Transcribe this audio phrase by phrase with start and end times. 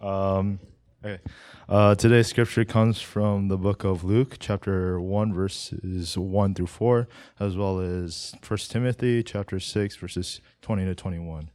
[0.00, 0.60] Um,
[1.04, 1.20] okay.
[1.68, 7.08] Uh, today's scripture comes from the book of Luke, chapter 1, verses 1 through 4,
[7.40, 11.50] as well as 1 Timothy, chapter 6, verses 20 to 21.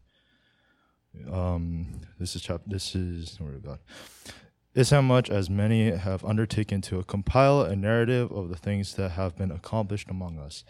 [1.31, 3.79] Um, this is chapter, this is, word of God.
[4.75, 9.11] Is how much as many have undertaken to compile a narrative of the things that
[9.11, 10.63] have been accomplished among us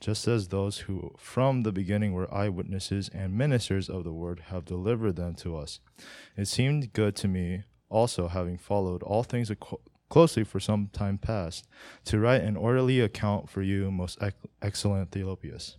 [0.00, 4.64] just as those who from the beginning were eyewitnesses and ministers of the word have
[4.64, 5.80] delivered them to us.
[6.36, 9.50] It seemed good to me, also having followed all things
[10.08, 11.66] closely for some time past,
[12.04, 15.76] to write an orderly account for you, most ec- excellent Theophilus,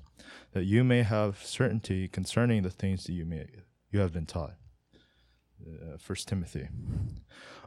[0.53, 3.45] that you may have certainty concerning the things that you may
[3.91, 4.55] you have been taught.
[5.65, 6.67] Uh, First Timothy.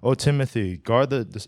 [0.02, 1.46] O Timothy, guard the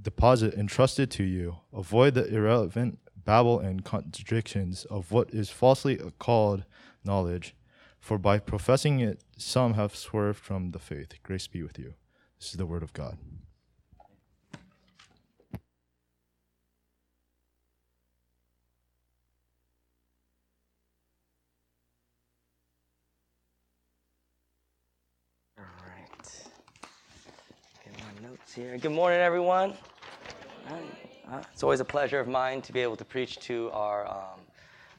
[0.00, 1.56] deposit entrusted to you.
[1.72, 6.64] Avoid the irrelevant babble and contradictions of what is falsely called
[7.04, 7.54] knowledge,
[7.98, 11.12] for by professing it, some have swerved from the faith.
[11.22, 11.94] Grace be with you.
[12.38, 13.18] This is the word of God.
[25.58, 26.44] All right.
[28.46, 28.76] Here.
[28.78, 29.74] Good morning, everyone.
[31.52, 34.40] It's always a pleasure of mine to be able to preach to our um,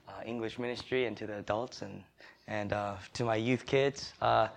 [0.07, 2.03] uh, English ministry and to the adults and,
[2.47, 4.13] and uh, to my youth kids.
[4.21, 4.47] Uh,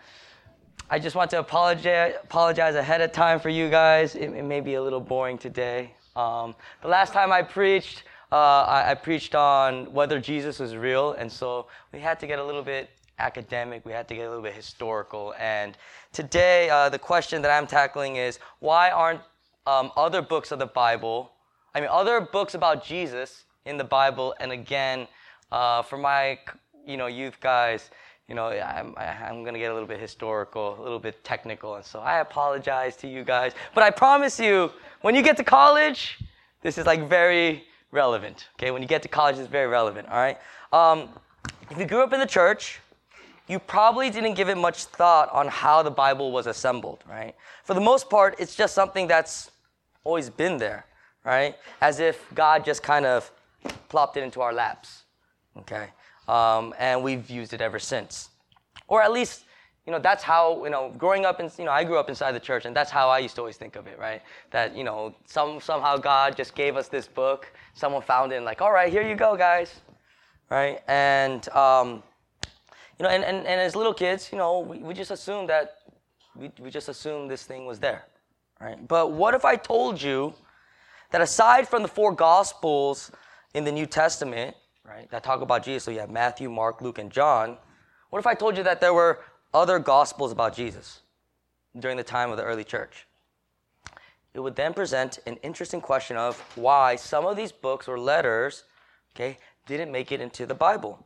[0.91, 4.15] I just want to apologize, apologize ahead of time for you guys.
[4.15, 5.95] It, it may be a little boring today.
[6.15, 11.13] Um, the last time I preached, uh, I, I preached on whether Jesus was real,
[11.13, 12.91] and so we had to get a little bit
[13.23, 15.35] academic, we had to get a little bit historical.
[15.39, 15.77] And
[16.13, 19.21] today, uh, the question that I'm tackling is why aren't
[19.67, 21.33] um, other books of the Bible
[21.75, 25.09] I mean, other books about Jesus in the Bible, and again,
[25.51, 26.39] uh, for my
[26.87, 27.91] you know youth guys,
[28.29, 31.77] you know, I'm, I'm going to get a little bit historical, a little bit technical,
[31.77, 33.53] and so I apologize to you guys.
[33.75, 34.71] But I promise you,
[35.01, 36.19] when you get to college,
[36.61, 38.49] this is like very relevant.
[38.57, 40.09] Okay, when you get to college, it's very relevant.
[40.09, 40.39] All right.
[40.73, 41.09] Um,
[41.71, 42.81] if you grew up in the church,
[43.53, 47.05] you probably didn't give it much thought on how the Bible was assembled.
[47.09, 47.35] Right.
[47.65, 49.51] For the most part, it's just something that's
[50.05, 50.87] always been there
[51.25, 51.57] right?
[51.81, 53.31] As if God just kind of
[53.89, 55.03] plopped it into our laps,
[55.59, 55.89] okay?
[56.29, 58.31] Um, and we've used it ever since.
[58.89, 59.45] Or at least,
[59.87, 62.33] you know, that's how, you know, growing up in, you know, I grew up inside
[62.33, 64.23] the church, and that's how I used to always think of it, right?
[64.51, 68.45] That, you know, some, somehow God just gave us this book, someone found it, and
[68.45, 69.81] like, all right, here you go, guys,
[70.51, 70.81] right?
[70.89, 72.03] And, um,
[73.03, 75.79] you know, and, and, and as little kids, you know, we, we just assumed that,
[76.37, 78.05] we, we just assumed this thing was there,
[78.61, 78.87] right?
[78.87, 80.33] But what if I told you
[81.11, 83.11] that aside from the four gospels
[83.55, 84.55] in the New Testament,
[84.85, 87.57] right, that talk about Jesus, so you have Matthew, Mark, Luke, and John,
[88.11, 89.19] what if I told you that there were
[89.53, 91.01] other gospels about Jesus
[91.81, 93.09] during the time of the early church?
[94.33, 98.63] It would then present an interesting question of why some of these books or letters,
[99.17, 101.05] okay, didn't make it into the Bible.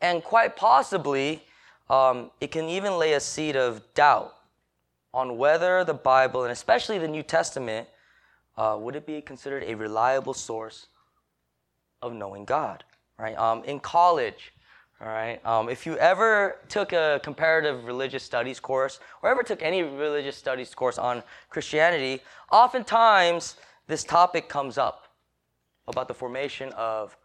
[0.00, 1.42] And quite possibly,
[1.90, 4.34] um, it can even lay a seed of doubt
[5.12, 7.88] on whether the Bible, and especially the New Testament,
[8.56, 10.86] uh, would it be considered a reliable source
[12.02, 12.84] of knowing God?
[13.18, 13.36] Right?
[13.36, 14.52] Um, in college,
[15.00, 19.62] all right, um, if you ever took a comparative religious studies course or ever took
[19.62, 22.20] any religious studies course on Christianity,
[22.50, 23.56] oftentimes
[23.86, 25.04] this topic comes up
[25.86, 27.16] about the formation of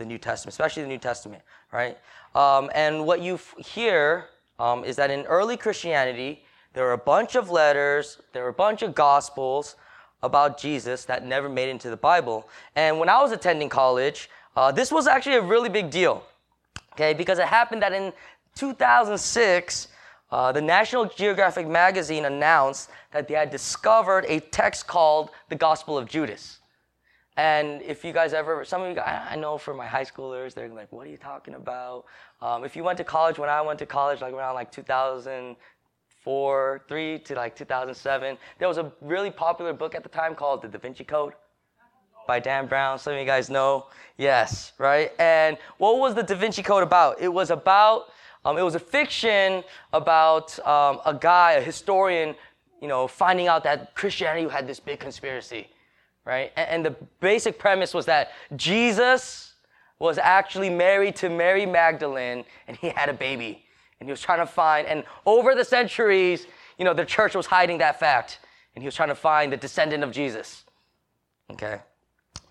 [0.00, 1.96] the New Testament, especially the New Testament, right?
[2.34, 4.26] Um, and what you hear
[4.58, 8.54] um, is that in early Christianity, there were a bunch of letters, there were a
[8.54, 9.76] bunch of gospels,
[10.22, 12.48] about Jesus that never made into the Bible.
[12.76, 16.24] And when I was attending college, uh, this was actually a really big deal,
[16.92, 18.12] okay, because it happened that in
[18.54, 19.88] 2006,
[20.30, 25.96] uh, the National Geographic magazine announced that they had discovered a text called the Gospel
[25.96, 26.59] of Judas.
[27.36, 30.52] And if you guys ever, some of you guys, I know for my high schoolers,
[30.52, 32.04] they're like, what are you talking about?
[32.42, 36.82] Um, if you went to college, when I went to college, like around like 2004,
[36.88, 38.36] three to like 2007.
[38.58, 41.34] There was a really popular book at the time called The Da Vinci Code
[42.26, 42.98] by Dan Brown.
[42.98, 43.86] Some of you guys know.
[44.16, 45.12] Yes, right?
[45.18, 47.20] And what was the Da Vinci Code about?
[47.20, 48.06] It was about,
[48.44, 49.62] um, it was a fiction
[49.92, 52.34] about um, a guy, a historian,
[52.80, 55.68] you know, finding out that Christianity had this big conspiracy,
[56.24, 56.52] right?
[56.56, 59.54] And, the basic premise was that Jesus
[59.98, 63.64] was actually married to Mary Magdalene and he had a baby
[64.00, 66.46] and he was trying to find, and over the centuries,
[66.78, 68.40] you know, the church was hiding that fact,
[68.74, 70.64] and he was trying to find the descendant of Jesus.
[71.50, 71.80] Okay?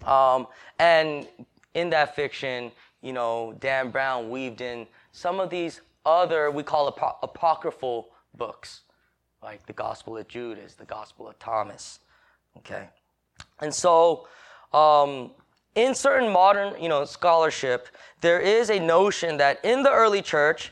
[0.05, 0.45] Um,
[0.77, 1.27] and
[1.73, 2.71] in that fiction,
[3.01, 8.81] you know, Dan Brown weaved in some of these other, we call apo- apocryphal books,
[9.41, 11.99] like the Gospel of Judas, the Gospel of Thomas.
[12.57, 12.89] Okay.
[13.61, 14.27] And so,
[14.73, 15.31] um,
[15.75, 17.87] in certain modern, you know, scholarship,
[18.21, 20.71] there is a notion that in the early church,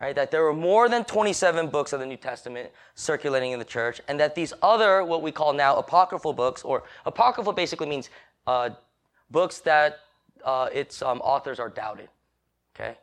[0.00, 3.64] right, that there were more than 27 books of the New Testament circulating in the
[3.64, 8.10] church, and that these other, what we call now apocryphal books, or apocryphal basically means
[8.46, 8.70] uh,
[9.30, 10.00] books that
[10.44, 12.08] uh, its um, authors are doubted.
[12.74, 12.96] Okay?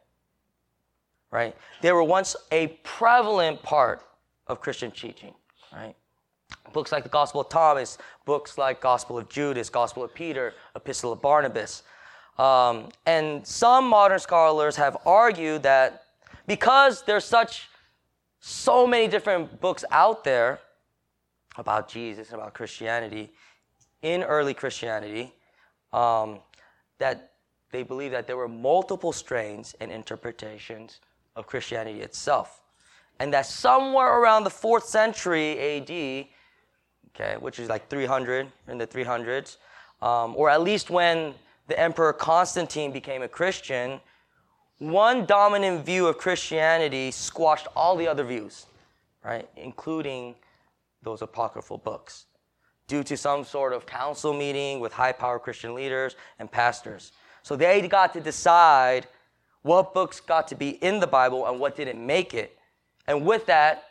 [1.31, 1.55] Right?
[1.81, 4.03] They were once a prevalent part
[4.47, 5.33] of Christian teaching.
[5.71, 5.95] Right?
[6.73, 11.11] Books like the Gospel of Thomas, books like Gospel of Judas, Gospel of Peter, Epistle
[11.11, 11.83] of Barnabas.
[12.37, 16.03] Um, and some modern scholars have argued that
[16.47, 17.69] because there's such
[18.39, 20.59] so many different books out there
[21.57, 23.31] about Jesus and about Christianity
[24.01, 25.33] in early Christianity,
[25.91, 26.39] um,
[26.99, 27.33] that
[27.71, 31.01] they believe that there were multiple strains and interpretations
[31.35, 32.61] of Christianity itself.
[33.19, 36.27] And that somewhere around the fourth century AD,
[37.15, 39.57] okay, which is like 300 in the 300s,
[40.01, 41.33] um, or at least when
[41.67, 43.99] the Emperor Constantine became a Christian,
[44.79, 48.65] one dominant view of Christianity squashed all the other views,
[49.23, 50.35] right, including
[51.03, 52.25] those apocryphal books,
[52.87, 57.11] due to some sort of council meeting with high power Christian leaders and pastors.
[57.43, 59.07] So they got to decide
[59.61, 62.57] what books got to be in the Bible and what didn't make it.
[63.07, 63.83] And with that,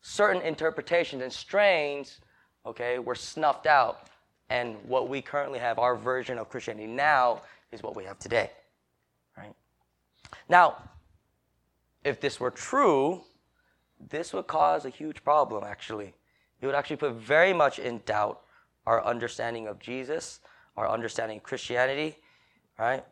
[0.00, 2.20] certain interpretations and strains,
[2.66, 4.08] okay, we're snuffed out.
[4.48, 8.50] And what we currently have, our version of Christianity now, is what we have today.
[9.36, 9.54] Right?
[10.48, 10.76] Now,
[12.04, 13.22] if this were true,
[14.08, 16.14] this would cause a huge problem, actually.
[16.60, 18.40] It would actually put very much in doubt
[18.86, 20.40] our understanding of Jesus,
[20.76, 22.16] our understanding of Christianity,
[22.78, 23.04] right?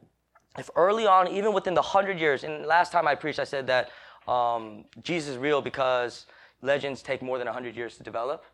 [0.58, 3.66] If early on, even within the hundred years, and last time I preached, I said
[3.66, 3.90] that
[4.26, 6.26] um, Jesus is real because
[6.62, 8.44] legends take more than hundred years to develop.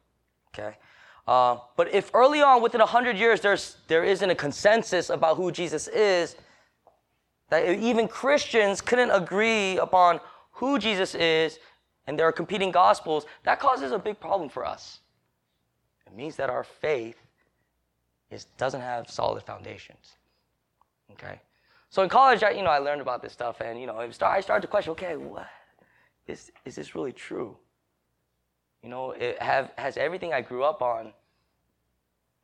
[0.56, 0.76] Okay,
[1.26, 5.50] uh, but if early on, within hundred years, there's there isn't a consensus about who
[5.50, 6.36] Jesus is,
[7.50, 10.20] that even Christians couldn't agree upon
[10.52, 11.58] who Jesus is,
[12.06, 15.00] and there are competing gospels, that causes a big problem for us.
[16.06, 17.16] It means that our faith
[18.30, 20.14] is, doesn't have solid foundations.
[21.12, 21.40] Okay?
[21.90, 24.40] So in college, I, you know, I learned about this stuff, and you know, I
[24.40, 25.48] started to question, okay, what
[26.26, 27.56] is is this really true?
[28.84, 31.14] You know, it have has everything I grew up on,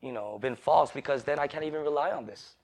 [0.01, 0.91] you know, been false?
[0.91, 2.55] Because then I can't even rely on this.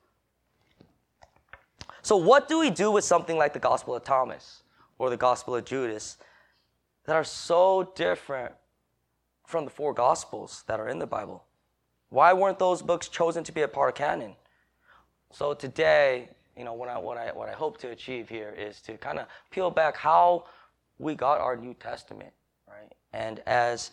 [2.00, 4.62] So what do we do with something like the Gospel of Thomas
[4.98, 6.16] or the Gospel of Judas
[7.04, 8.54] that are so different
[9.46, 11.44] from the four Gospels that are in the Bible?
[12.08, 14.36] Why weren't those books chosen to be a part of canon?
[15.32, 18.80] So today, you know, what I, what I, what I hope to achieve here is
[18.82, 20.46] to kind of peel back how
[20.98, 22.32] we got our New Testament?
[23.16, 23.92] And as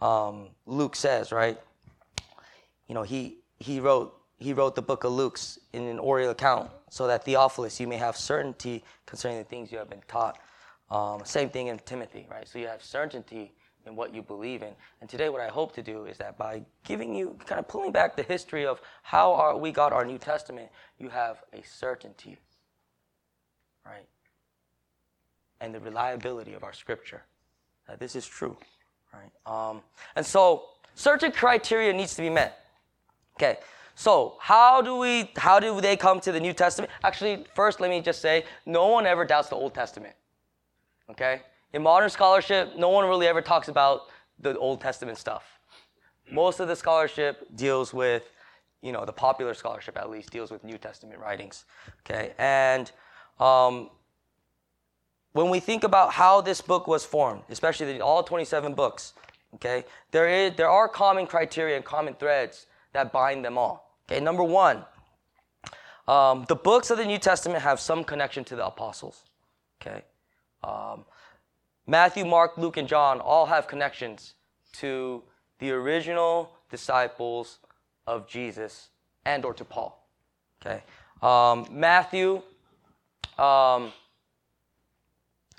[0.00, 1.58] um, Luke says, right,
[2.88, 6.70] you know, he, he wrote he wrote the book of Luke's in an oral account
[6.90, 10.38] so that Theophilus, you may have certainty concerning the things you have been taught.
[10.90, 12.46] Um, same thing in Timothy, right?
[12.46, 13.52] So you have certainty
[13.86, 14.72] in what you believe in.
[15.00, 17.92] And today, what I hope to do is that by giving you, kind of pulling
[17.92, 20.68] back the history of how our, we got our New Testament,
[20.98, 22.36] you have a certainty,
[23.86, 24.06] right?
[25.60, 27.22] And the reliability of our scripture.
[27.88, 28.56] That this is true,
[29.12, 29.70] right?
[29.70, 29.82] Um,
[30.16, 30.64] and so,
[30.94, 32.64] certain criteria needs to be met.
[33.36, 33.58] Okay,
[33.94, 36.90] so how do we, how do they come to the New Testament?
[37.02, 40.14] Actually, first, let me just say, no one ever doubts the Old Testament.
[41.10, 41.42] Okay?
[41.72, 44.02] In modern scholarship, no one really ever talks about
[44.38, 45.44] the Old Testament stuff.
[46.30, 48.24] Most of the scholarship deals with,
[48.82, 51.64] you know, the popular scholarship at least deals with New Testament writings.
[52.00, 52.90] Okay, and
[53.38, 53.90] um,
[55.34, 59.12] when we think about how this book was formed, especially the, all 27 books,
[59.56, 63.98] okay, there is there are common criteria and common threads that bind them all.
[64.08, 64.84] Okay, number one,
[66.08, 69.24] um, the books of the New Testament have some connection to the apostles.
[69.82, 70.02] Okay,
[70.62, 71.04] um,
[71.86, 74.34] Matthew, Mark, Luke, and John all have connections
[74.74, 75.22] to
[75.58, 77.58] the original disciples
[78.06, 78.88] of Jesus
[79.24, 80.06] and or to Paul.
[80.60, 80.82] Okay.
[81.22, 82.42] Um, Matthew,
[83.38, 83.92] um,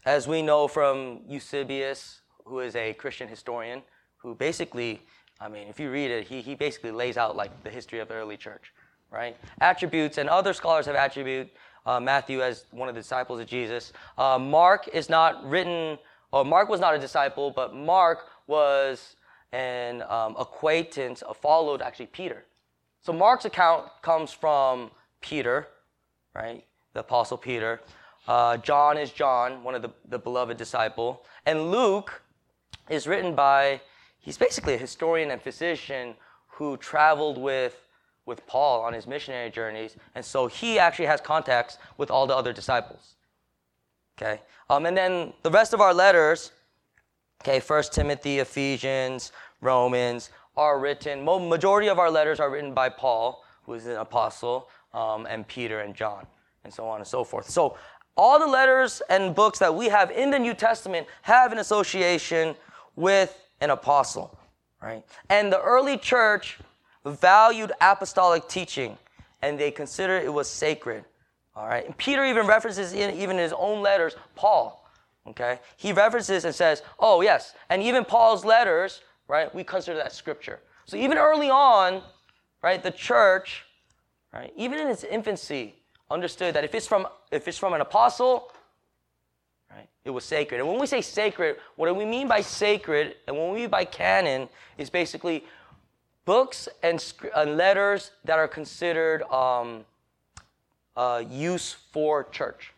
[0.05, 3.81] as we know from Eusebius, who is a Christian historian,
[4.17, 5.01] who basically,
[5.39, 8.07] I mean, if you read it, he, he basically lays out like the history of
[8.07, 8.71] the early church,
[9.11, 9.35] right?
[9.61, 11.49] Attributes, and other scholars have attribute
[11.85, 13.93] uh, Matthew as one of the disciples of Jesus.
[14.17, 15.97] Uh, Mark is not written
[16.35, 19.15] or Mark was not a disciple, but Mark was
[19.53, 22.43] an um, acquaintance, followed actually Peter.
[23.03, 25.67] So Mark's account comes from Peter,
[26.33, 26.65] right?
[26.93, 27.79] The Apostle Peter.
[28.27, 31.23] Uh, John is John, one of the, the beloved disciple.
[31.45, 32.21] And Luke
[32.89, 33.81] is written by,
[34.19, 36.15] he's basically a historian and physician
[36.47, 37.75] who traveled with,
[38.25, 39.95] with Paul on his missionary journeys.
[40.15, 43.15] And so he actually has contacts with all the other disciples.
[44.17, 44.41] Okay?
[44.69, 46.51] Um, and then the rest of our letters,
[47.43, 53.43] okay, First Timothy, Ephesians, Romans, are written, majority of our letters are written by Paul,
[53.63, 56.25] who is an apostle, um, and Peter and John,
[56.63, 57.49] and so on and so forth.
[57.49, 57.77] So
[58.17, 62.55] all the letters and books that we have in the New Testament have an association
[62.95, 64.37] with an apostle,
[64.81, 65.03] right?
[65.29, 66.59] And the early church
[67.05, 68.97] valued apostolic teaching,
[69.41, 71.05] and they considered it was sacred.
[71.55, 71.85] All right.
[71.85, 74.89] And Peter even references in even in his own letters, Paul.
[75.27, 75.59] Okay.
[75.77, 79.53] He references and says, "Oh yes," and even Paul's letters, right?
[79.53, 80.59] We consider that scripture.
[80.85, 82.01] So even early on,
[82.61, 83.63] right, the church,
[84.33, 85.75] right, even in its infancy,
[86.09, 88.51] understood that if it's from if it's from an apostle,
[89.71, 90.59] right, it was sacred.
[90.59, 93.69] And when we say sacred, what do we mean by sacred, and when we mean
[93.69, 95.43] by canon, is basically
[96.25, 99.85] books and, and letters that are considered um,
[100.95, 102.71] uh, use for church.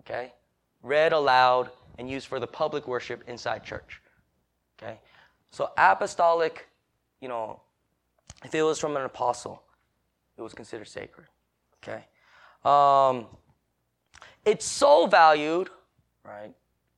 [0.00, 0.32] Okay,
[0.82, 4.00] read aloud and used for the public worship inside church.
[4.78, 4.98] Okay,
[5.50, 6.68] so apostolic,
[7.20, 7.60] you know,
[8.44, 9.62] if it was from an apostle,
[10.36, 11.26] it was considered sacred.
[11.82, 12.04] Okay.
[12.64, 13.26] Um,
[14.44, 15.70] it's so valued,
[16.24, 16.52] right?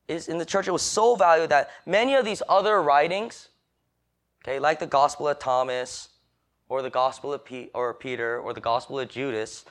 [0.07, 3.49] Is in the church, it was so valued that many of these other writings,
[4.43, 6.09] okay, like the Gospel of Thomas,
[6.69, 9.65] or the Gospel of P- or Peter, or the Gospel of Judas,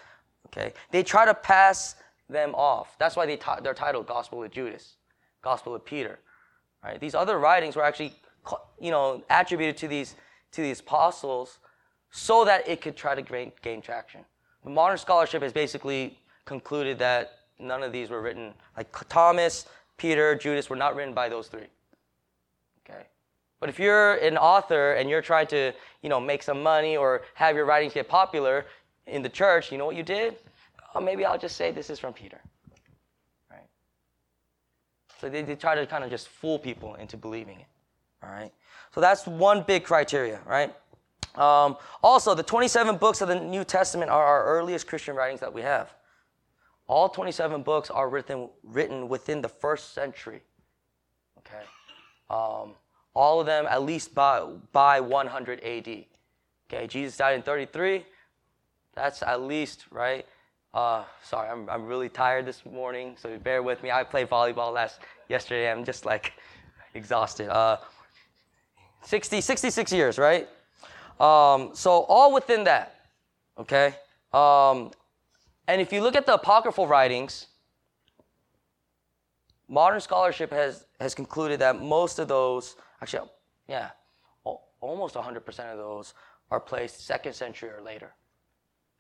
[0.46, 1.96] okay, they try to pass
[2.28, 2.96] them off.
[2.98, 4.96] That's why they t- they're titled Gospel of Judas,
[5.42, 6.18] Gospel of Peter,
[6.82, 7.00] right?
[7.00, 8.14] These other writings were actually,
[8.80, 10.14] you know, attributed to these
[10.52, 11.58] to these apostles,
[12.10, 14.24] so that it could try to gain, gain traction.
[14.66, 20.34] But modern scholarship has basically concluded that none of these were written, like Thomas, Peter,
[20.34, 21.68] Judas were not written by those three.
[22.84, 23.04] Okay?
[23.60, 27.22] But if you're an author and you're trying to, you know, make some money or
[27.34, 28.66] have your writings get popular
[29.06, 30.34] in the church, you know what you did?
[30.96, 32.40] Oh, maybe I'll just say this is from Peter.
[33.48, 33.68] Right?
[35.20, 37.66] So they, they try to kind of just fool people into believing it.
[38.20, 38.52] All right?
[38.92, 40.74] So that's one big criteria, right?
[41.36, 45.52] Um, also, the 27 books of the New Testament are our earliest Christian writings that
[45.52, 45.92] we have.
[46.88, 50.42] All 27 books are written, written within the first century.
[51.38, 51.64] Okay?
[52.30, 52.74] Um,
[53.14, 56.04] all of them at least by, by 100 AD.
[56.68, 58.04] Okay, Jesus died in 33.
[58.94, 60.26] That's at least, right?
[60.74, 63.90] Uh, sorry, I'm, I'm really tired this morning, so bear with me.
[63.90, 65.70] I played volleyball last yesterday.
[65.70, 66.32] I'm just like
[66.94, 67.48] exhausted.
[67.48, 67.78] Uh,
[69.02, 70.48] 60, 66 years, right?
[71.18, 73.00] Um, so all within that,
[73.58, 73.94] okay?
[74.32, 74.90] Um,
[75.68, 77.46] and if you look at the apocryphal writings,
[79.68, 83.28] modern scholarship has, has concluded that most of those, actually,
[83.68, 83.90] yeah,
[84.80, 86.14] almost 100% of those
[86.50, 88.12] are placed second century or later,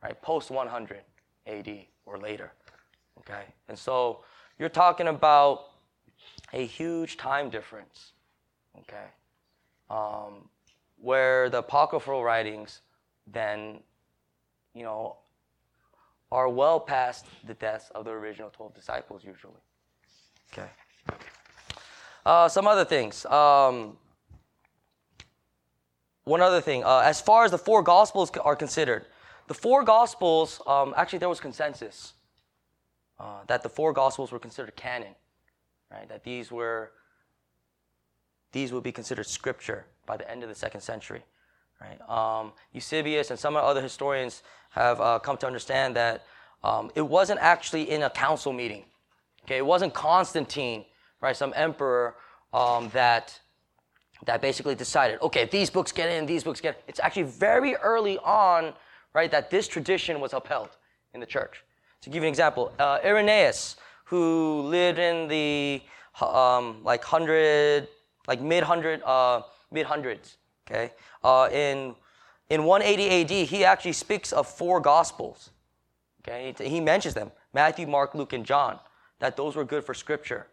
[0.02, 0.20] right?
[0.22, 1.00] Post 100
[1.46, 1.68] AD
[2.06, 2.52] or later,
[3.18, 3.44] okay?
[3.68, 4.24] And so
[4.58, 5.66] you're talking about
[6.52, 8.12] a huge time difference,
[8.80, 9.06] okay?
[9.90, 10.48] Um,
[11.00, 12.80] where the apocryphal writings
[13.26, 13.80] then,
[14.74, 15.16] you know,
[16.32, 19.60] are well past the deaths of the original 12 disciples usually.
[20.52, 20.68] Okay.
[22.24, 23.24] Uh, some other things.
[23.26, 23.96] Um,
[26.24, 26.82] one other thing.
[26.82, 29.06] Uh, as far as the four gospels are considered,
[29.46, 32.14] the four gospels, um, actually, there was consensus
[33.20, 35.14] uh, that the four gospels were considered canon,
[35.90, 36.08] right?
[36.08, 36.90] That these were
[38.52, 41.22] these would be considered scripture by the end of the second century.
[41.80, 42.00] Right?
[42.08, 46.24] Um, Eusebius and some other historians have uh, come to understand that
[46.64, 48.84] um, it wasn't actually in a council meeting.
[49.44, 50.84] Okay, it wasn't Constantine,
[51.20, 52.16] right, some emperor
[52.52, 53.38] um, that
[54.24, 56.76] that basically decided, okay, these books get in, these books get.
[56.76, 56.82] In.
[56.88, 58.72] It's actually very early on,
[59.12, 60.70] right, that this tradition was upheld
[61.12, 61.62] in the church.
[62.02, 65.82] To give you an example, uh, Irenaeus, who lived in the
[66.20, 67.88] um, like hundred,
[68.26, 69.02] like mid hundred.
[69.04, 70.38] Uh, mid hundreds.
[70.66, 70.92] Okay,
[71.22, 71.94] uh, in
[72.48, 75.50] in 180 AD, he actually speaks of four gospels.
[76.22, 78.78] Okay, he mentions them: Matthew, Mark, Luke, and John.
[79.18, 80.46] That those were good for Scripture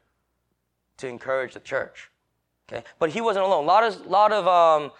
[0.97, 2.09] to encourage the church.
[2.69, 3.63] Okay, but he wasn't alone.
[3.63, 4.91] A lot of lot of um,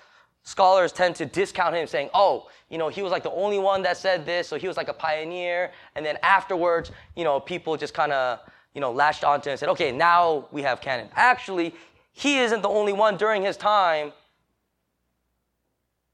[0.43, 3.81] scholars tend to discount him, saying, "Oh, you know, he was like the only one
[3.83, 7.77] that said this, so he was like a pioneer." And then afterwards, you know, people
[7.77, 8.39] just kind of
[8.73, 11.73] you know latched onto him and said, "Okay, now we have canon." Actually,
[12.13, 14.13] he isn't the only one during his time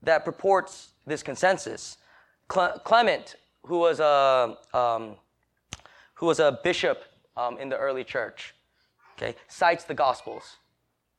[0.01, 1.98] that purports this consensus.
[2.48, 5.15] Clement, who was a, um,
[6.15, 7.03] who was a bishop
[7.38, 8.56] um, in the early church,
[9.18, 10.58] okay, cites the Gospels,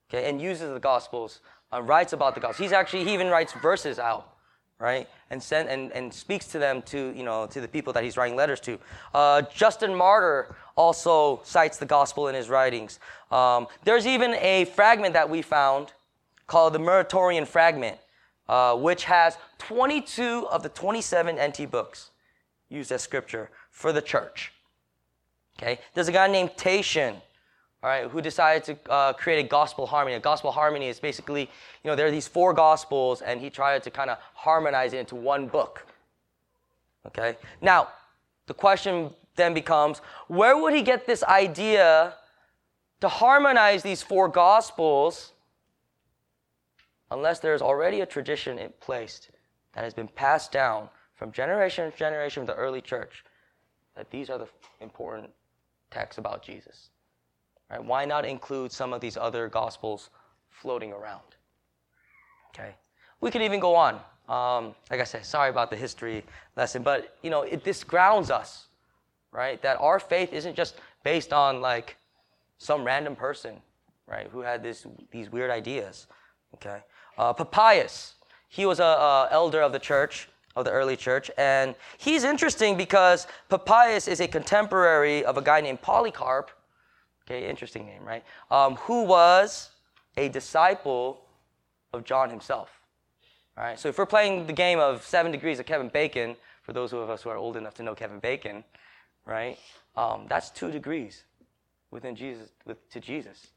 [0.08, 1.40] okay, and uses the Gospels,
[1.72, 2.58] uh, writes about the Gospels.
[2.58, 4.34] He's actually he even writes verses out,
[4.78, 8.02] right, and send and, and speaks to them to you know to the people that
[8.02, 8.78] he's writing letters to.
[9.14, 12.98] Uh, Justin Martyr also cites the Gospel in his writings.
[13.30, 15.92] Um, there's even a fragment that we found
[16.46, 17.98] called the Muratorian Fragment,
[18.48, 22.10] uh, which has 22 of the 27 NT books
[22.70, 24.52] used as scripture for the church.
[25.58, 27.12] Okay, there's a guy named Tatian,
[27.82, 30.16] all right, who decided to uh, create a gospel harmony.
[30.16, 33.82] A gospel harmony is basically, you know, there are these four gospels, and he tried
[33.82, 35.86] to kind of harmonize it into one book.
[37.06, 37.88] Okay, now
[38.46, 39.10] the question
[39.40, 42.14] then becomes, where would he get this idea
[43.00, 45.32] to harmonize these four gospels?
[47.10, 49.28] Unless there's already a tradition in place
[49.72, 53.24] that has been passed down from generation to generation of the early church,
[53.96, 54.48] that these are the
[54.80, 55.30] important
[55.90, 56.90] texts about Jesus.
[57.70, 57.84] Right?
[57.84, 60.10] Why not include some of these other gospels
[60.48, 61.22] floating around?
[62.54, 62.74] Okay.
[63.20, 64.00] We could even go on.
[64.28, 66.24] Um, like I said, sorry about the history
[66.56, 68.68] lesson, but you know, it, this grounds us,
[69.32, 69.60] right?
[69.62, 71.96] That our faith isn't just based on like
[72.58, 73.56] some random person,
[74.06, 76.06] right, who had this these weird ideas.
[76.54, 76.80] Okay.
[77.16, 78.14] Uh, Papias,
[78.48, 81.30] he was a, elder of the church of the early church.
[81.38, 86.50] And he's interesting because Papias is a contemporary of a guy named Polycarp.
[87.24, 88.24] Okay, interesting name, right?
[88.50, 89.70] Um, who was
[90.16, 91.22] a disciple
[91.92, 92.70] of John himself.
[93.56, 96.72] All right, so if we're playing the game of seven degrees of Kevin Bacon, for
[96.72, 98.64] those of us who are old enough to know Kevin Bacon,
[99.24, 99.58] right?
[99.96, 101.24] Um, that's two degrees
[101.90, 103.48] within Jesus, with, to Jesus.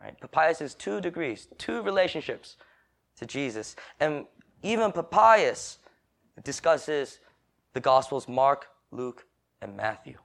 [0.00, 0.18] Right?
[0.20, 2.56] Papias is two degrees, two relationships
[3.16, 3.76] to Jesus.
[4.00, 4.26] And
[4.62, 5.78] even Papias
[6.42, 7.20] discusses
[7.72, 9.26] the Gospels Mark, Luke,
[9.60, 10.16] and Matthew.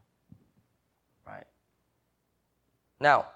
[1.26, 1.46] Right?
[3.00, 3.28] Now,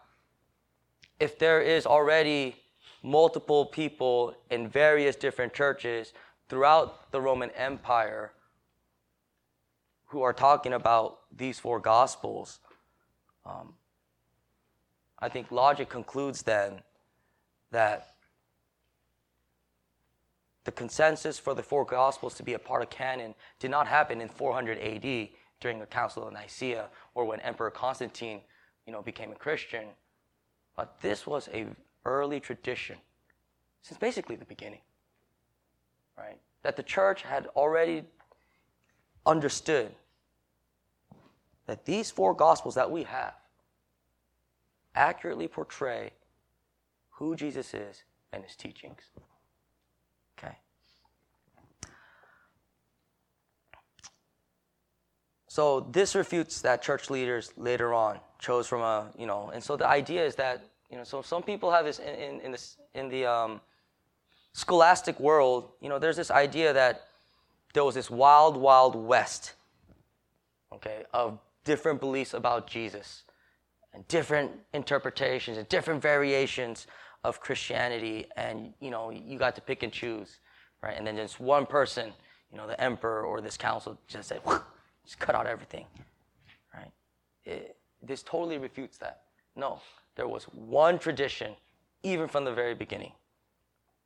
[1.19, 2.55] if there is already
[3.03, 6.13] multiple people in various different churches
[6.49, 8.31] throughout the Roman Empire
[10.13, 12.59] who are talking about these four Gospels,
[13.47, 13.73] um,
[15.17, 16.81] I think logic concludes then
[17.71, 18.09] that
[20.65, 24.21] the consensus for the four Gospels to be a part of canon did not happen
[24.21, 28.41] in 400 AD during the Council of Nicaea or when Emperor Constantine,
[28.85, 29.85] you know, became a Christian.
[30.75, 31.65] But this was a
[32.05, 32.97] early tradition
[33.81, 34.81] since basically the beginning,
[36.15, 36.39] right?
[36.61, 38.03] That the church had already
[39.25, 39.91] understood
[41.65, 43.33] that these four Gospels that we have
[44.95, 46.11] accurately portray
[47.11, 49.01] who Jesus is and his teachings.
[50.37, 50.57] Okay.
[55.47, 59.77] So this refutes that church leaders later on chose from a, you know, and so
[59.77, 62.77] the idea is that, you know, so some people have this in, in, in this,
[62.93, 63.61] in the um,
[64.53, 67.07] scholastic world, you know, there's this idea that
[67.73, 69.53] there was this wild, wild west,
[70.71, 73.23] okay, of different beliefs about Jesus
[73.93, 76.87] and different interpretations and different variations
[77.23, 78.25] of Christianity.
[78.35, 80.39] And, you know, you got to pick and choose,
[80.81, 80.97] right?
[80.97, 82.11] And then just one person,
[82.51, 84.41] you know, the emperor or this council just said,
[85.05, 85.85] just cut out everything,
[86.73, 86.91] right?
[87.45, 89.21] It, this totally refutes that.
[89.55, 89.79] No,
[90.15, 91.53] there was one tradition,
[92.03, 93.13] even from the very beginning,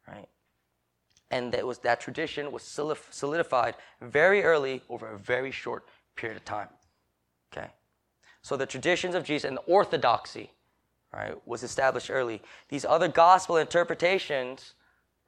[0.08, 0.28] right?
[1.32, 6.46] And that was that tradition was solidified very early over a very short period of
[6.46, 6.70] time.
[7.52, 7.70] Okay,
[8.42, 10.52] so the traditions of Jesus and the orthodoxy,
[11.14, 12.42] right, was established early.
[12.70, 14.74] These other gospel interpretations,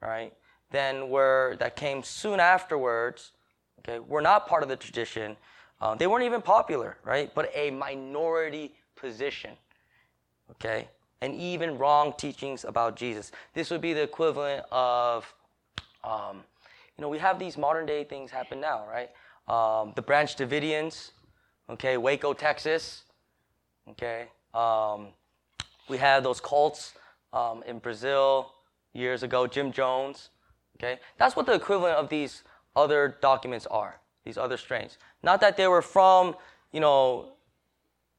[0.02, 0.32] right,
[0.70, 3.32] then were that came soon afterwards,
[3.80, 5.36] okay, were not part of the tradition
[5.80, 7.34] uh, they weren't even popular, right?
[7.34, 9.52] But a minority position,
[10.52, 10.88] okay?
[11.22, 13.32] And even wrong teachings about Jesus.
[13.54, 15.32] This would be the equivalent of,
[16.04, 16.42] um,
[16.96, 19.10] you know, we have these modern day things happen now, right?
[19.48, 21.12] Um, the Branch Davidians,
[21.70, 23.04] okay, Waco, Texas,
[23.90, 24.26] okay?
[24.54, 25.08] Um,
[25.88, 26.92] we had those cults
[27.32, 28.52] um, in Brazil
[28.92, 30.30] years ago, Jim Jones,
[30.76, 30.98] okay?
[31.16, 32.42] That's what the equivalent of these
[32.74, 34.98] other documents are, these other strains.
[35.22, 36.34] Not that they were from,
[36.72, 37.32] you know,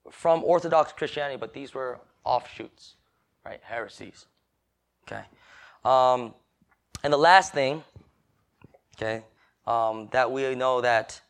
[0.10, 2.96] from Orthodox Christianity, but these were offshoots,
[3.46, 3.60] right?
[3.64, 4.26] Heresies.
[5.08, 5.24] Okay.
[5.84, 6.34] Um,
[7.04, 7.84] and the last thing,
[8.96, 9.24] okay,
[9.68, 11.22] um, that we know that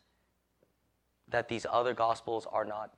[1.32, 2.92] that these other gospels are not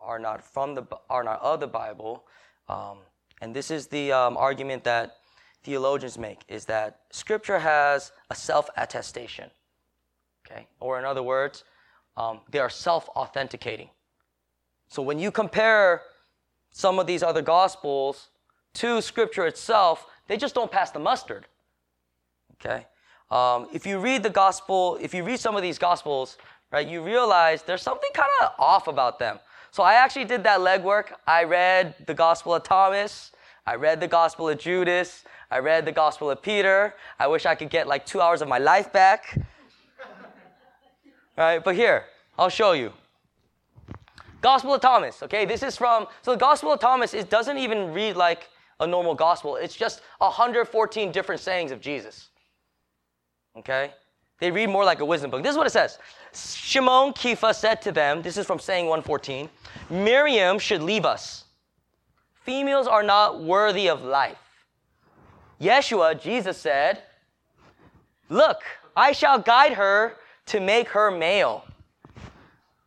[0.00, 2.24] are not from the are not of the Bible,
[2.68, 2.98] um,
[3.40, 5.16] and this is the um, argument that
[5.62, 9.50] theologians make is that Scripture has a self attestation.
[10.44, 11.64] Okay, or in other words,
[12.16, 13.88] um, they are self authenticating.
[14.88, 16.02] So when you compare
[16.70, 18.28] some of these other gospels
[18.74, 21.46] to scripture itself, they just don't pass the mustard.
[22.54, 22.86] Okay?
[23.30, 26.36] Um, if you read the gospel, if you read some of these gospels,
[26.72, 29.38] right, you realize there's something kind of off about them.
[29.70, 31.12] So I actually did that legwork.
[31.26, 33.32] I read the gospel of Thomas.
[33.66, 35.24] I read the gospel of Judas.
[35.50, 36.94] I read the gospel of Peter.
[37.18, 39.38] I wish I could get like two hours of my life back.
[41.36, 41.62] right?
[41.62, 42.04] But here,
[42.38, 42.92] I'll show you.
[44.40, 45.44] Gospel of Thomas, okay?
[45.44, 48.48] This is from, so the Gospel of Thomas, it doesn't even read like
[48.80, 49.56] a normal gospel.
[49.56, 52.28] It's just 114 different sayings of Jesus.
[53.56, 53.92] Okay?
[54.42, 55.44] They read more like a wisdom book.
[55.44, 56.00] This is what it says.
[56.34, 59.48] Shimon Kepha said to them, this is from saying 114,
[59.88, 61.44] Miriam should leave us.
[62.44, 64.36] Females are not worthy of life.
[65.60, 67.04] Yeshua, Jesus said,
[68.30, 68.62] Look,
[68.96, 71.64] I shall guide her to make her male.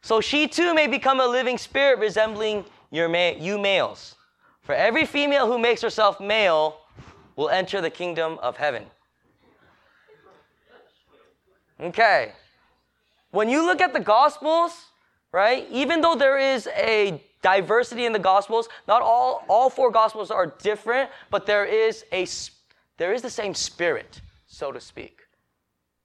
[0.02, 4.16] So she too may become a living spirit resembling your ma- you males.
[4.64, 6.82] For every female who makes herself male
[7.38, 8.88] will enter the kingdom of heaven.
[11.80, 12.32] Okay.
[13.32, 14.72] When you look at the Gospels,
[15.32, 20.32] right, even though there is a diversity in the Gospels, not all, all four Gospels
[20.32, 22.26] are different, but there is, a,
[22.98, 25.22] there is the same spirit, so to speak.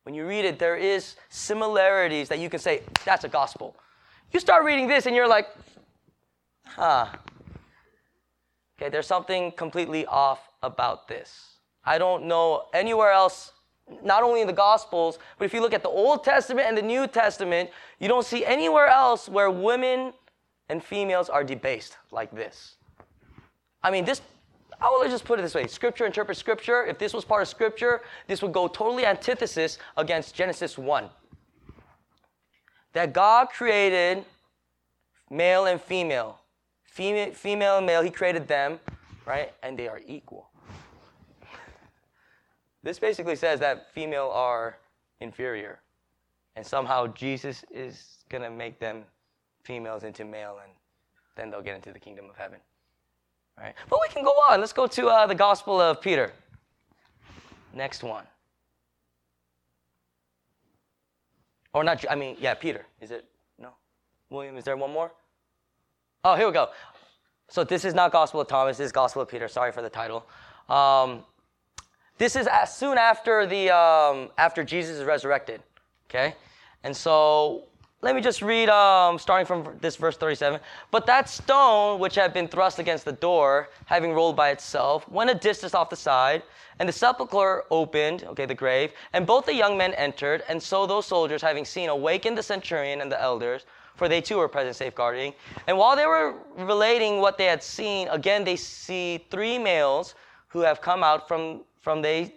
[0.02, 3.76] When you read it, there is similarities that you can say, that's a Gospel.
[4.33, 5.48] You start reading this and you're like,
[6.64, 7.06] huh.
[8.76, 11.59] Okay, there's something completely off about this.
[11.85, 13.52] I don't know anywhere else,
[14.03, 16.83] not only in the Gospels, but if you look at the Old Testament and the
[16.83, 20.12] New Testament, you don't see anywhere else where women
[20.68, 22.76] and females are debased like this.
[23.83, 24.20] I mean, this,
[24.81, 26.85] I will just put it this way Scripture interprets Scripture.
[26.85, 31.09] If this was part of Scripture, this would go totally antithesis against Genesis 1
[32.92, 34.24] that God created
[35.31, 36.40] male and female.
[36.85, 38.81] Female, female and male, He created them,
[39.26, 39.53] right?
[39.62, 40.49] And they are equal.
[42.82, 44.78] This basically says that female are
[45.20, 45.80] inferior.
[46.56, 49.04] And somehow Jesus is going to make them
[49.62, 50.72] females into male, and
[51.36, 52.58] then they'll get into the kingdom of heaven.
[53.58, 53.74] Right?
[53.88, 54.60] But we can go on.
[54.60, 56.32] Let's go to uh, the Gospel of Peter.
[57.74, 58.24] Next one.
[61.72, 62.86] Or not, I mean, yeah, Peter.
[63.00, 63.26] Is it?
[63.58, 63.70] No?
[64.28, 65.12] William, is there one more?
[66.24, 66.68] Oh, here we go.
[67.48, 69.46] So this is not Gospel of Thomas, this is Gospel of Peter.
[69.48, 70.26] Sorry for the title.
[70.68, 71.24] Um,
[72.20, 75.62] this is as soon after the um, after Jesus is resurrected.
[76.09, 76.35] Okay?
[76.85, 77.64] And so
[78.02, 80.61] let me just read, um, starting from this verse 37.
[80.90, 85.30] But that stone which had been thrust against the door, having rolled by itself, went
[85.30, 86.42] a distance off the side,
[86.78, 90.87] and the sepulchre opened, okay, the grave, and both the young men entered, and so
[90.87, 93.64] those soldiers, having seen, awakened the centurion and the elders,
[93.96, 95.33] for they too were present safeguarding.
[95.66, 100.14] And while they were relating what they had seen, again they see three males
[100.48, 102.32] who have come out from, from the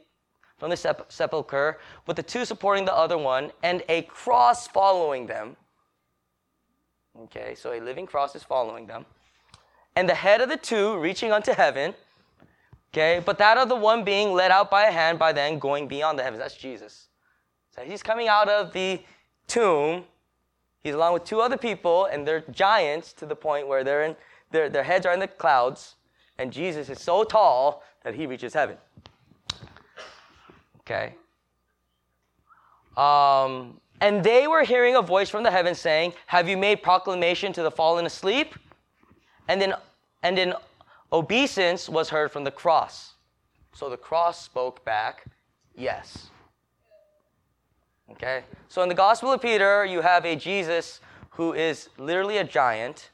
[0.57, 5.27] from the sep- sepulchre, with the two supporting the other one, and a cross following
[5.27, 5.57] them.
[7.23, 9.05] Okay, so a living cross is following them.
[9.95, 11.93] And the head of the two reaching unto heaven.
[12.93, 15.87] Okay, but that of the one being led out by a hand by then going
[15.87, 16.39] beyond the heavens.
[16.39, 17.07] That's Jesus.
[17.75, 19.01] So he's coming out of the
[19.47, 20.05] tomb.
[20.81, 24.15] He's along with two other people, and they're giants to the point where they're in,
[24.51, 25.95] their, their heads are in the clouds,
[26.37, 28.77] and Jesus is so tall that he reaches heaven.
[30.85, 31.15] Okay.
[32.97, 37.53] Um, and they were hearing a voice from the heavens saying, Have you made proclamation
[37.53, 38.55] to the fallen asleep?
[39.47, 39.73] And then,
[40.23, 40.53] and then
[41.11, 43.13] obeisance was heard from the cross.
[43.73, 45.25] So the cross spoke back,
[45.75, 46.29] Yes.
[48.11, 48.43] Okay?
[48.67, 50.99] So in the Gospel of Peter, you have a Jesus
[51.31, 53.09] who is literally a giant,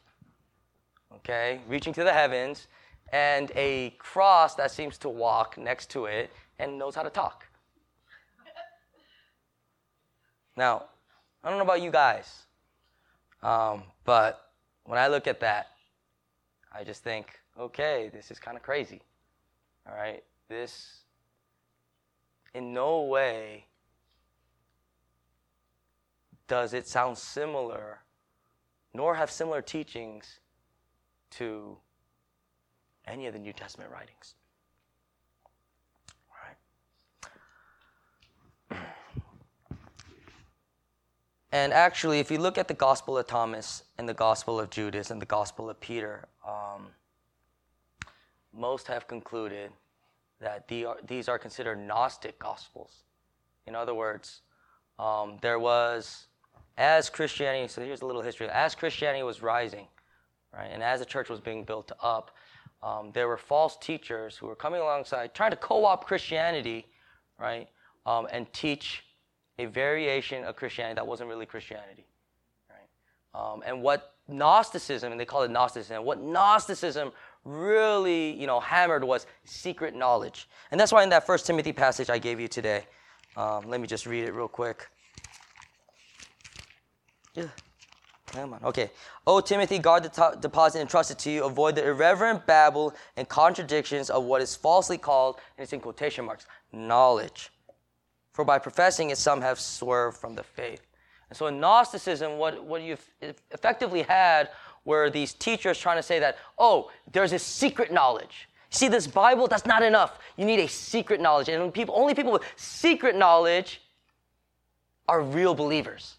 [1.15, 2.67] okay, reaching to the heavens,
[3.13, 7.45] and a cross that seems to walk next to it and knows how to talk.
[10.55, 10.83] Now,
[11.43, 12.45] I don't know about you guys,
[13.41, 14.51] um, but
[14.83, 15.67] when I look at that,
[16.73, 19.01] I just think, okay, this is kind of crazy.
[19.87, 20.23] All right?
[20.49, 21.01] This,
[22.53, 23.65] in no way
[26.47, 27.99] does it sound similar,
[28.93, 30.39] nor have similar teachings
[31.31, 31.77] to
[33.05, 34.35] any of the New Testament writings.
[41.51, 45.09] And actually, if you look at the Gospel of Thomas and the Gospel of Judas
[45.09, 46.87] and the Gospel of Peter, um,
[48.53, 49.71] most have concluded
[50.39, 50.67] that
[51.07, 53.03] these are considered Gnostic Gospels.
[53.65, 54.41] In other words,
[54.99, 56.27] um, there was,
[56.77, 59.87] as Christianity, so here's a little history, as Christianity was rising,
[60.53, 60.69] right?
[60.71, 62.31] And as the church was being built up,
[62.81, 66.85] um, there were false teachers who were coming alongside, trying to co-opt Christianity,
[67.37, 67.67] right,
[68.05, 69.03] um, and teach
[69.59, 72.05] a variation of Christianity that wasn't really Christianity,
[72.69, 72.89] right?
[73.39, 77.11] Um, and what Gnosticism, and they call it Gnosticism, what Gnosticism
[77.43, 82.09] really, you know, hammered was secret knowledge, and that's why in that First Timothy passage
[82.09, 82.85] I gave you today,
[83.35, 84.87] um, let me just read it real quick.
[87.35, 87.47] Yeah.
[88.27, 88.63] Come on.
[88.63, 88.91] Okay.
[89.27, 91.43] Oh, Timothy, guard the deposit entrusted to you.
[91.45, 96.25] Avoid the irreverent babble and contradictions of what is falsely called, and it's in quotation
[96.25, 97.49] marks, knowledge.
[98.39, 100.87] For by professing it, some have swerved from the faith.
[101.29, 102.95] And so in Gnosticism, what, what you
[103.51, 104.47] effectively had
[104.85, 108.47] were these teachers trying to say that, oh, there's a secret knowledge.
[108.69, 110.19] See, this Bible, that's not enough.
[110.37, 111.49] You need a secret knowledge.
[111.49, 113.81] And people, only people with secret knowledge
[115.09, 116.15] are real believers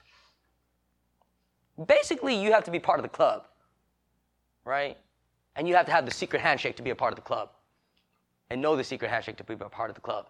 [1.86, 3.46] basically you have to be part of the club,
[4.66, 4.98] right?
[5.56, 7.48] And you have to have the secret handshake to be a part of the club
[8.50, 10.28] and know the secret handshake to be a part of the club.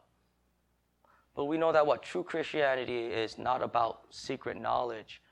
[1.35, 5.23] But we know that what true Christianity is not about secret knowledge.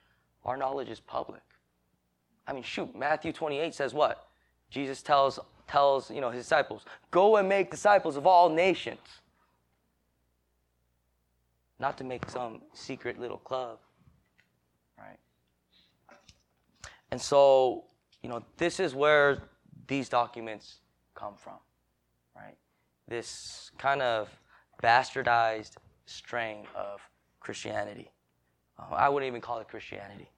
[0.45, 1.43] Our knowledge is public.
[2.47, 4.29] I mean, shoot, Matthew 28 says what?
[4.71, 9.21] Jesus tells tells, you know, his disciples, "Go and make disciples of all nations."
[11.79, 13.79] Not to make some secret little club.
[14.97, 15.19] Right?
[17.11, 17.85] And so,
[18.23, 19.43] you know, this is where
[19.87, 20.81] these documents
[21.15, 21.59] come from,
[22.35, 22.57] right?
[23.07, 24.31] This kind of
[24.83, 25.77] bastardized
[26.09, 27.01] strain of
[27.41, 28.11] Christianity.
[28.79, 30.29] Uh, I wouldn't even call it Christianity.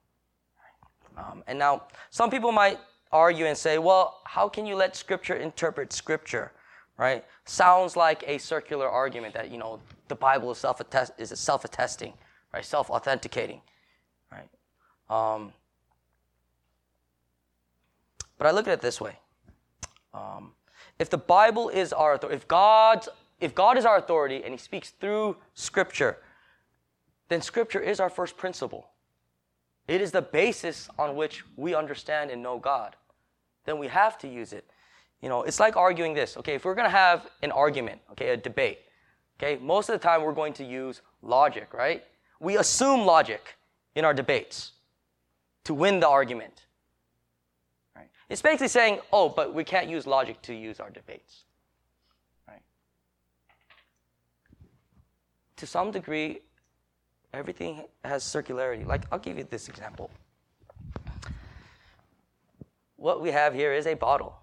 [1.17, 2.79] Um, and now, some people might
[3.11, 6.51] argue and say, well, how can you let Scripture interpret Scripture?
[6.97, 7.25] Right?
[7.45, 10.81] Sounds like a circular argument that, you know, the Bible is self
[11.17, 12.13] is self attesting,
[12.53, 12.63] right?
[12.63, 13.61] Self authenticating,
[14.31, 14.49] right?
[15.09, 15.51] Um,
[18.37, 19.17] but I look at it this way.
[20.13, 20.51] Um,
[20.99, 23.09] if the Bible is our authority, if God's
[23.41, 26.17] if God is our authority and He speaks through Scripture,
[27.27, 28.87] then Scripture is our first principle.
[29.87, 32.95] It is the basis on which we understand and know God.
[33.65, 34.65] Then we have to use it.
[35.21, 36.37] You know, it's like arguing this.
[36.37, 38.79] Okay, if we're going to have an argument, okay, a debate,
[39.37, 42.03] okay, most of the time we're going to use logic, right?
[42.39, 43.55] We assume logic
[43.95, 44.71] in our debates
[45.65, 46.65] to win the argument.
[47.95, 48.09] Right?
[48.29, 51.43] It's basically saying, oh, but we can't use logic to use our debates.
[55.61, 56.39] To some degree,
[57.35, 58.83] everything has circularity.
[58.83, 60.09] Like, I'll give you this example.
[62.95, 64.35] What we have here is a bottle,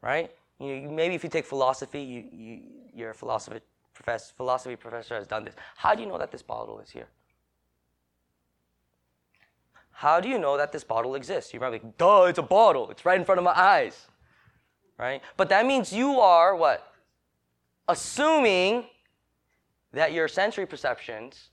[0.00, 0.30] right?
[0.58, 2.60] You maybe if you take philosophy, you, you,
[2.94, 3.60] your philosophy
[3.92, 5.54] professor, philosophy professor has done this.
[5.76, 7.08] How do you know that this bottle is here?
[9.90, 11.52] How do you know that this bottle exists?
[11.52, 12.90] You're probably like, duh, it's a bottle.
[12.90, 14.06] It's right in front of my eyes.
[14.96, 15.20] Right?
[15.36, 16.90] But that means you are what?
[17.86, 18.86] Assuming
[19.94, 21.50] that your sensory perceptions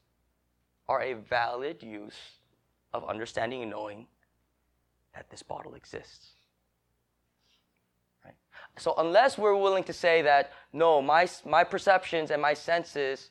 [0.87, 2.39] are a valid use
[2.93, 4.07] of understanding and knowing
[5.13, 6.31] that this bottle exists.
[8.25, 8.35] Right?
[8.77, 13.29] So unless we're willing to say that, no, my, my perceptions and my senses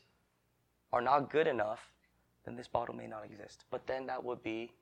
[0.93, 1.93] are not good enough,
[2.45, 3.65] then this bottle may not exist.
[3.71, 4.73] But then that would be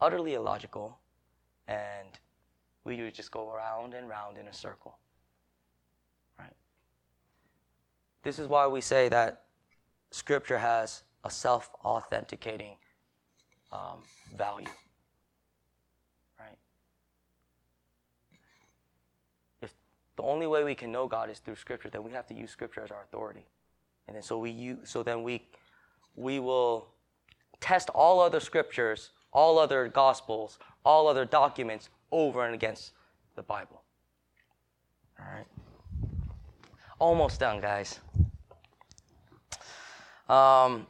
[0.00, 0.98] utterly illogical,
[1.66, 2.08] and
[2.84, 4.98] we would just go around and round in a circle.
[6.38, 6.54] Right?
[8.28, 9.44] This is why we say that
[10.10, 12.76] Scripture has a self authenticating
[13.72, 14.02] um,
[14.36, 14.66] value.
[16.38, 16.58] Right?
[19.62, 19.72] If
[20.16, 22.50] the only way we can know God is through Scripture, then we have to use
[22.50, 23.46] Scripture as our authority.
[24.06, 25.40] And then so we use, so then we
[26.14, 26.88] we will
[27.60, 32.92] test all other scriptures all other gospels, all other documents over and against
[33.36, 33.80] the Bible.
[35.18, 35.46] All right.
[36.98, 38.00] Almost done, guys.
[40.28, 40.86] Um,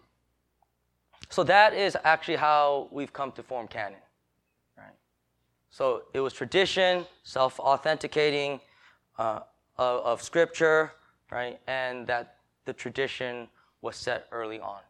[1.28, 3.98] so that is actually how we've come to form canon.
[4.76, 4.86] Right.
[5.70, 8.60] So it was tradition, self-authenticating
[9.18, 9.40] uh,
[9.76, 10.92] of, of Scripture,
[11.30, 13.48] right, and that the tradition
[13.82, 14.80] was set early on.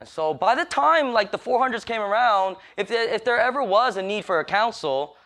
[0.00, 3.62] And so by the time like the 400s came around, if there, if there ever
[3.62, 5.16] was a need for a council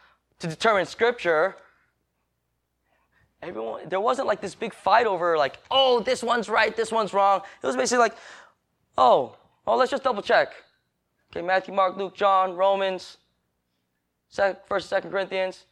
[0.41, 1.57] to determine scripture,
[3.45, 7.13] everyone there wasn't like this big fight over like, oh, this one's right, this one's
[7.13, 7.43] wrong.
[7.63, 8.17] It was basically like,
[8.99, 10.53] oh, well, let's just double check.
[11.31, 13.19] Okay, Matthew, Mark, Luke, John, Romans,
[14.69, 15.67] First, Second Corinthians.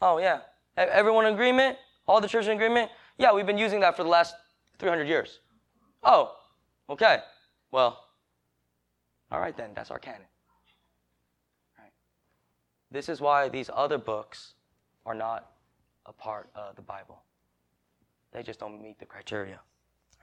[0.00, 0.40] Oh yeah,
[0.76, 1.76] everyone in agreement?
[2.06, 2.90] All the church in agreement?
[3.18, 4.34] Yeah, we've been using that for the last
[4.78, 5.40] 300 years.
[6.04, 6.36] Oh,
[6.88, 7.18] okay.
[7.70, 8.04] Well,
[9.30, 10.22] all right then, that's our canon.
[11.78, 11.92] Right.
[12.90, 14.54] This is why these other books
[15.04, 15.50] are not
[16.08, 17.22] a part of the Bible.
[18.32, 19.60] They just don't meet the criteria.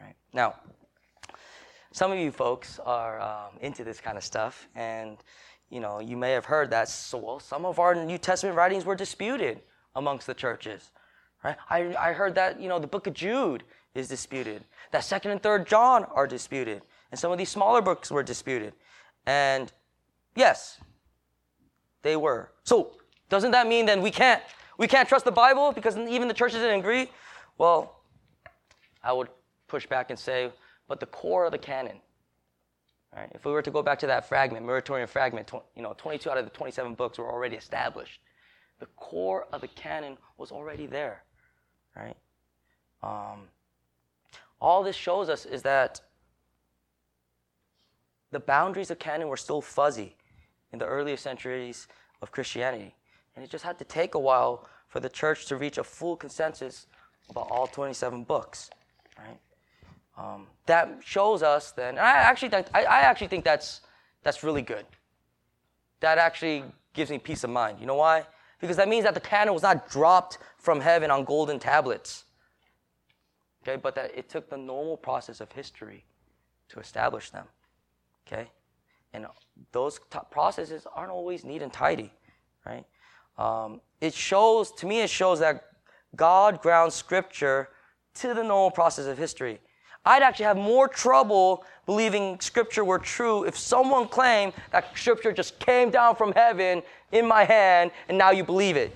[0.02, 0.16] Right?
[0.34, 0.56] Now,
[1.92, 5.18] some of you folks are um, into this kind of stuff, and
[5.70, 6.90] you know you may have heard that.
[6.90, 9.62] So, well, some of our New Testament writings were disputed
[9.96, 10.92] amongst the churches.
[11.44, 11.56] Right?
[11.70, 14.64] I, I heard that you know the Book of Jude is disputed.
[14.92, 18.74] That Second and Third John are disputed, and some of these smaller books were disputed.
[19.26, 19.72] And
[20.36, 20.80] yes,
[22.02, 22.52] they were.
[22.64, 22.92] So
[23.30, 24.42] doesn't that mean then we can't
[24.78, 27.10] we can't trust the Bible because even the churches didn't agree?
[27.58, 28.02] Well,
[29.04, 29.30] I would
[29.68, 30.52] push back and say,
[30.88, 32.00] but the core of the canon.
[33.16, 33.32] Right?
[33.34, 36.38] If we were to go back to that fragment, Muratorian fragment, you know, 22 out
[36.38, 38.20] of the 27 books were already established.
[38.80, 41.24] The core of the canon was already there,
[41.96, 42.18] right?
[43.02, 43.44] Um,
[44.60, 46.02] all this shows us is that
[48.32, 50.18] the boundaries of canon were still fuzzy
[50.74, 51.88] in the earlier centuries
[52.22, 52.96] of Christianity.
[53.36, 56.16] And it just had to take a while for the church to reach a full
[56.16, 56.88] consensus
[57.30, 58.70] about all 27 books,
[59.18, 59.40] right?
[60.18, 63.82] Um, that shows us then, I actually, think, I, I actually think that's,
[64.24, 64.86] that's really good.
[66.00, 67.80] That actually gives me peace of mind.
[67.80, 68.26] You know why?
[68.62, 72.24] Because that means that the canon was not dropped from heaven on golden tablets.
[73.64, 76.06] Okay, but that it took the normal process of history
[76.70, 77.46] to establish them.
[78.26, 78.50] Okay?
[79.14, 79.26] And
[79.72, 82.14] those t- processes aren't always neat and tidy,
[82.66, 82.86] right?
[83.38, 85.66] Um, it shows, to me, it shows that
[86.16, 87.70] God grounds scripture
[88.16, 89.60] to the normal process of history.
[90.06, 95.60] I'd actually have more trouble believing scripture were true if someone claimed that scripture just
[95.60, 98.96] came down from heaven in my hand and now you believe it.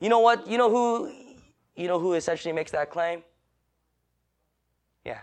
[0.00, 0.46] You know what?
[0.46, 1.10] You know who
[1.74, 3.22] you know who essentially makes that claim?
[5.06, 5.20] Yeah.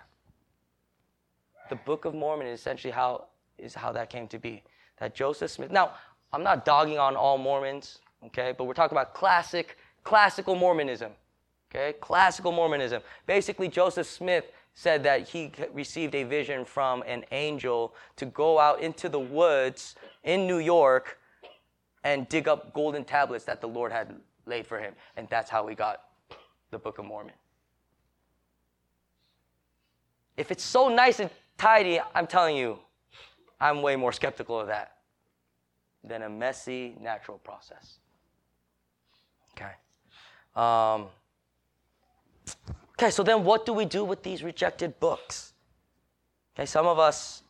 [1.70, 3.26] The Book of Mormon is essentially how
[3.58, 4.64] is how that came to be.
[5.00, 5.72] That Joseph Smith.
[5.72, 5.92] Now,
[6.34, 11.12] I'm not dogging on all Mormons, okay, but we're talking about classic, classical Mormonism.
[11.70, 13.02] Okay, classical Mormonism.
[13.28, 18.82] Basically, Joseph Smith said that he received a vision from an angel to go out
[18.82, 21.20] into the woods in New York
[22.04, 24.94] and dig up golden tablets that the Lord had laid for him.
[25.18, 26.06] And that's how we got
[26.72, 27.34] the Book of Mormon.
[30.38, 32.80] If it's so nice and tidy, I'm telling you,
[33.60, 34.94] I'm way more skeptical of that
[36.04, 38.00] than a messy natural process.
[39.54, 39.72] Okay.
[40.56, 41.08] Um,
[42.94, 45.54] okay, so then what do we do with these rejected books?
[46.56, 47.44] Okay, some of us,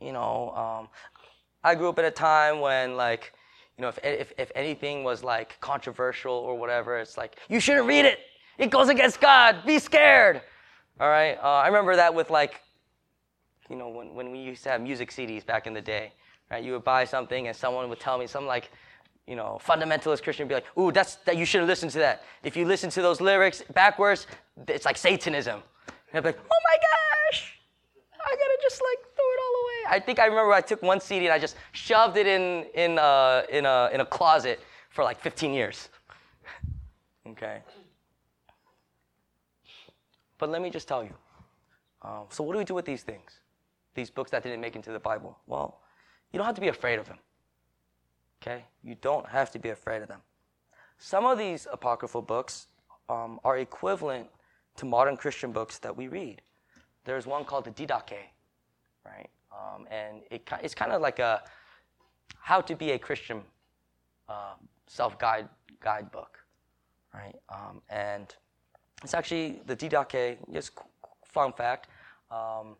[0.00, 0.88] you know, um,
[1.62, 3.32] I grew up at a time when, like,
[3.76, 7.86] you know, if, if, if anything was like controversial or whatever, it's like, you shouldn't
[7.86, 8.18] read it.
[8.58, 9.64] It goes against God.
[9.64, 10.42] Be scared.
[10.98, 11.38] All right.
[11.42, 12.60] Uh, I remember that with like
[13.70, 16.12] you know, when, when we used to have music CDs back in the day,
[16.50, 16.62] right?
[16.62, 18.70] You would buy something and someone would tell me something like,
[19.30, 22.24] you know, fundamentalist Christian would be like, ooh, that's, that you shouldn't listen to that.
[22.42, 24.26] If you listen to those lyrics backwards,
[24.66, 25.62] it's like Satanism.
[25.86, 27.58] And I'd be like, oh my gosh,
[28.12, 29.96] I gotta just like throw it all away.
[29.96, 32.98] I think I remember I took one CD and I just shoved it in, in,
[32.98, 35.88] uh, in, a, in a closet for like 15 years.
[37.28, 37.60] okay.
[40.38, 41.14] But let me just tell you.
[42.02, 43.40] Um, so, what do we do with these things?
[43.94, 45.38] these books that didn't make into the Bible?
[45.46, 45.80] Well,
[46.32, 47.18] you don't have to be afraid of them.
[48.40, 48.64] Okay?
[48.82, 50.20] You don't have to be afraid of them.
[50.98, 52.66] Some of these apocryphal books
[53.08, 54.28] um, are equivalent
[54.76, 56.42] to modern Christian books that we read.
[57.04, 58.30] There's one called the Didache,
[59.04, 59.28] right?
[59.52, 61.42] Um, and it, it's kind of like a
[62.38, 63.42] how to be a Christian
[64.28, 64.54] uh,
[64.86, 65.48] self-guide
[65.80, 66.38] guidebook,
[67.12, 67.34] right?
[67.48, 68.34] Um, and
[69.02, 70.38] it's actually the Didache.
[70.52, 70.72] Just
[71.24, 71.88] fun fact.
[72.30, 72.76] Um,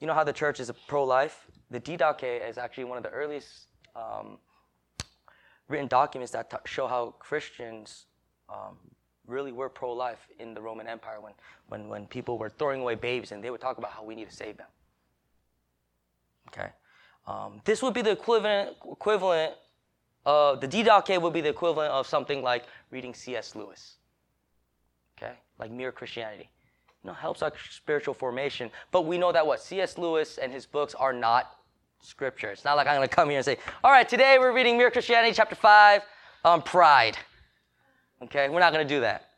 [0.00, 1.46] you know how the church is pro-life?
[1.70, 4.38] The Didache is actually one of the earliest um,
[5.72, 8.06] written documents that t- show how Christians
[8.48, 8.76] um,
[9.26, 11.32] really were pro-life in the Roman Empire when,
[11.68, 14.28] when, when people were throwing away babies and they would talk about how we need
[14.28, 14.66] to save them.
[16.48, 16.68] Okay?
[17.26, 19.54] Um, this would be the equivalent, equivalent
[20.26, 23.56] of, the Didache would be the equivalent of something like reading C.S.
[23.56, 23.96] Lewis.
[25.16, 25.34] Okay?
[25.58, 26.50] Like mere Christianity
[27.02, 28.70] you know, helps our spiritual formation.
[28.90, 29.98] But we know that what C.S.
[29.98, 31.56] Lewis and his books are not
[32.02, 32.50] scripture.
[32.50, 34.76] It's not like I'm going to come here and say, all right, today we're reading
[34.76, 36.02] Mere Christianity, chapter 5,
[36.44, 37.16] on pride.
[38.22, 39.30] Okay, we're not going to do that.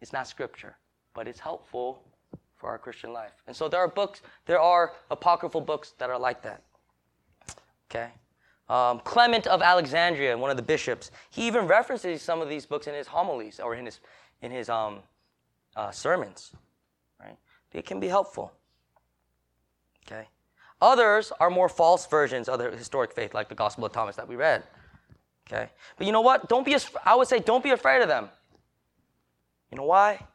[0.00, 0.76] It's not scripture,
[1.14, 2.02] but it's helpful
[2.56, 3.32] for our Christian life.
[3.46, 6.62] And so there are books, there are apocryphal books that are like that.
[7.90, 8.10] Okay?
[8.68, 12.86] Um, Clement of Alexandria, one of the bishops, he even references some of these books
[12.86, 14.00] in his homilies or in his,
[14.40, 15.00] in his um,
[15.76, 16.52] uh, sermons
[17.22, 17.36] right?
[17.72, 18.52] it can be helpful.
[20.06, 20.28] Okay?
[20.82, 24.26] Others are more false versions of the historic faith, like the Gospel of Thomas that
[24.26, 24.64] we read.
[25.46, 25.70] Okay?
[25.96, 26.48] But you know what?
[26.48, 26.76] Don't be,
[27.06, 28.28] I would say, don't be afraid of them.
[29.70, 30.26] You know why?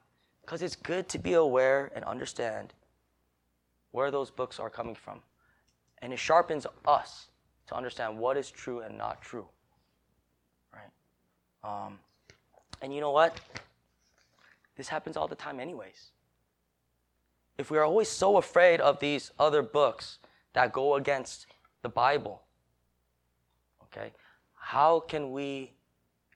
[0.42, 2.74] Because it's good to be aware and understand
[3.92, 5.20] where those books are coming from.
[6.02, 7.28] And it sharpens us
[7.68, 9.48] to understand what is true and not true.
[10.74, 11.86] Right?
[11.86, 12.00] Um,
[12.82, 13.38] and you know what?
[14.78, 16.12] This happens all the time, anyways.
[17.58, 20.20] If we are always so afraid of these other books
[20.58, 21.46] that go against
[21.84, 22.42] the Bible,
[23.84, 24.12] okay,
[24.56, 25.72] how can we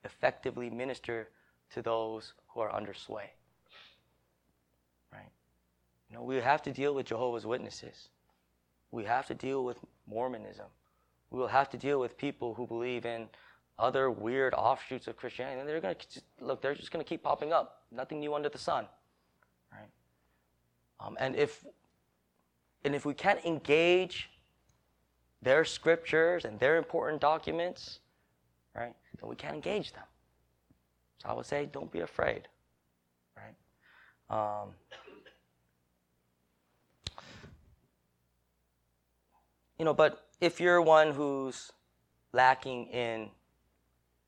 [0.04, 1.30] effectively minister
[1.74, 3.32] to those who are under sway?
[5.12, 5.32] Right?
[6.08, 8.10] You know, we have to deal with Jehovah's Witnesses.
[8.92, 10.68] We have to deal with Mormonism.
[11.32, 13.28] We will have to deal with people who believe in
[13.80, 15.62] other weird offshoots of Christianity.
[15.62, 17.86] And they're going to look, they're just going to keep popping up.
[17.92, 18.86] Nothing new under the sun.
[19.72, 19.90] Right?
[21.00, 21.66] Um, and if
[22.84, 24.30] and if we can't engage
[25.42, 28.00] their scriptures and their important documents,
[28.76, 28.94] right?
[29.20, 30.04] Then we can't engage them.
[31.22, 32.48] So I would say, don't be afraid,
[33.38, 33.56] right?
[34.30, 34.70] Um,
[39.78, 41.72] you know, but if you're one who's
[42.34, 43.30] lacking in,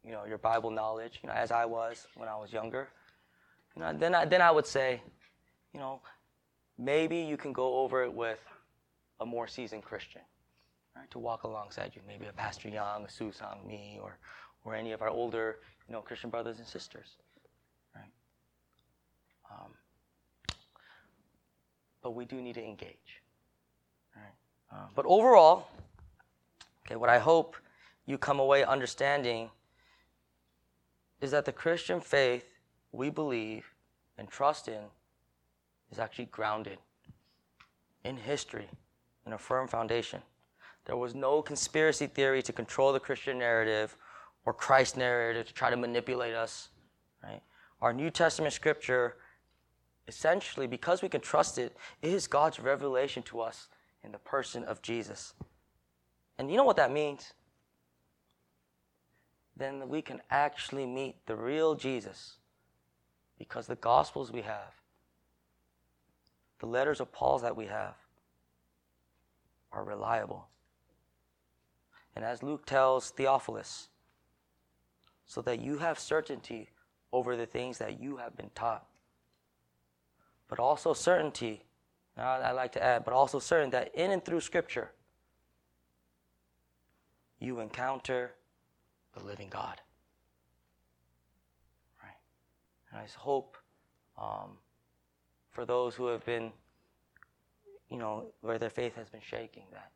[0.04, 2.90] you know, your Bible knowledge, you know, as I was when I was younger,
[3.76, 5.02] you know, then I, then I would say,
[5.74, 6.02] you know,
[6.78, 8.40] maybe you can go over it with
[9.20, 10.22] a more seasoned Christian
[10.96, 12.02] right, to walk alongside you.
[12.08, 14.18] Maybe a Pastor Young, a Susang, me, or,
[14.66, 15.58] or any of our older
[15.88, 17.18] you know, Christian brothers and sisters.
[17.96, 18.12] Right?
[19.52, 19.72] Um,
[22.02, 23.24] but we do need to engage.
[24.74, 25.68] Uh, but overall,
[26.86, 27.56] okay, what I hope
[28.06, 29.50] you come away understanding
[31.22, 32.46] is that the Christian faith
[32.92, 33.66] we believe
[34.18, 34.82] and trust in
[35.94, 36.80] is actually grounded
[38.04, 38.68] in history
[39.28, 40.22] in a firm foundation.
[40.86, 43.96] There was no conspiracy theory to control the Christian narrative
[44.44, 46.70] or Christ narrative to try to manipulate us.
[47.24, 47.42] Right?
[47.80, 49.18] Our New Testament scripture,
[50.08, 53.68] essentially, because we can trust it, is God's revelation to us
[54.04, 55.36] in the person of Jesus.
[56.40, 57.34] And you know what that means?
[59.56, 62.38] Then we can actually meet the real Jesus
[63.38, 64.74] because the gospels we have,
[66.64, 67.96] the letters of Paul that we have,
[69.74, 70.48] are reliable.
[72.16, 73.90] And as Luke tells Theophilus,
[75.26, 76.70] so that you have certainty
[77.12, 78.86] over the things that you have been taught.
[80.48, 81.66] But also certainty,
[82.16, 84.92] I like to add, but also certain that in and through Scripture,
[87.40, 88.36] you encounter
[89.18, 89.82] the living God.
[92.02, 92.16] Right?
[92.90, 93.58] And I hope
[94.18, 94.60] um,
[95.54, 96.52] for those who have been,
[97.90, 99.92] you know, where their faith has been shaking, that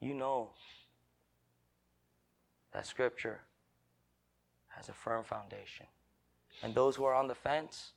[0.00, 0.50] you know
[2.72, 3.40] that Scripture
[4.68, 5.86] has a firm foundation.
[6.62, 7.92] And those who are on the fence,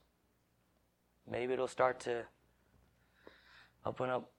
[1.30, 2.24] maybe it'll start to
[3.86, 4.32] open up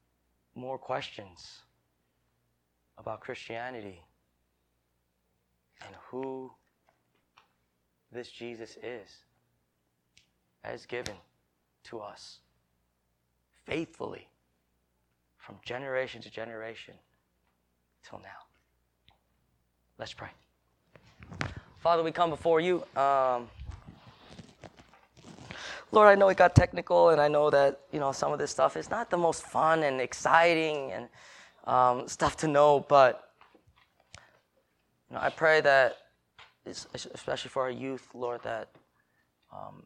[0.54, 1.60] more questions
[2.96, 4.00] about Christianity
[5.84, 6.52] and who
[8.12, 9.24] this Jesus is
[10.62, 11.16] as given
[11.84, 12.38] to us
[13.64, 14.28] faithfully
[15.38, 16.94] from generation to generation
[18.08, 18.46] till now.
[19.98, 20.28] Let's pray.
[21.78, 22.84] Father, we come before you.
[22.96, 23.48] Um,
[25.92, 28.50] Lord, I know it got technical, and I know that you know some of this
[28.50, 31.08] stuff is not the most fun and exciting and
[31.64, 33.30] um, stuff to know, but
[35.08, 35.96] you know, I pray that,
[36.64, 38.68] especially for our youth, Lord, that
[39.52, 39.82] um,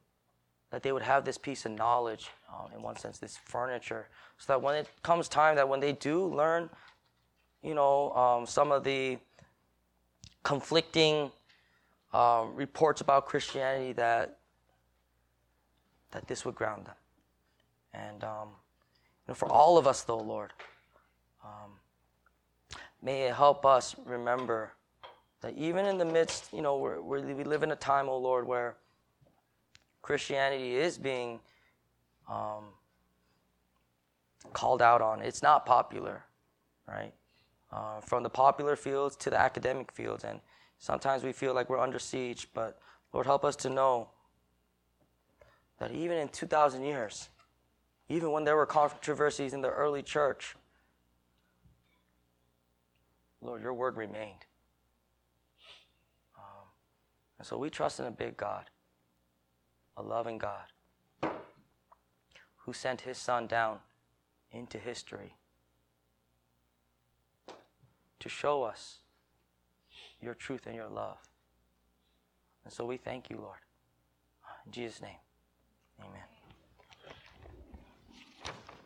[0.75, 4.09] that they would have this piece of knowledge, uh, in one sense, this furniture,
[4.39, 6.69] so that when it comes time that when they do learn,
[7.63, 9.17] you know, um, some of the
[10.43, 11.31] conflicting
[12.13, 14.39] um, reports about Christianity that
[16.11, 16.97] that this would ground them.
[17.93, 20.53] And um, you know, for all of us, though, Lord,
[21.45, 21.71] um,
[23.01, 24.73] may it help us remember
[25.41, 28.45] that even in the midst, you know, we're, we live in a time, oh Lord,
[28.45, 28.75] where
[30.05, 31.41] Christianity is being
[32.29, 32.65] um,
[34.53, 35.21] called out on.
[35.23, 36.23] It's not popular,
[36.87, 37.13] right?
[37.73, 40.41] Uh, from the popular fields to the academic fields, and
[40.85, 42.79] Sometimes we feel like we're under siege, but
[43.15, 44.09] Lord, help us to know
[45.79, 47.31] that even in 2,000 years,
[48.11, 50.57] even when there were controversies in the early church,
[53.41, 54.45] Lord, your word remained.
[56.37, 56.67] Um,
[57.39, 58.69] and so we trust in a big God,
[59.97, 60.65] a loving God,
[62.59, 63.79] who sent his son down
[64.51, 65.35] into history
[68.21, 68.99] to show us
[70.21, 71.19] your truth and your love.
[72.65, 73.59] And so we thank you, Lord.
[74.67, 75.19] In Jesus' name.